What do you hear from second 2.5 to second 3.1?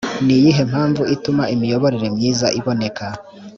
iboneka